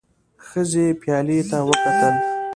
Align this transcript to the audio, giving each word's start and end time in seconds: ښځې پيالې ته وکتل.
ښځې 0.47 0.87
پيالې 1.01 1.39
ته 1.49 1.57
وکتل. 1.67 2.13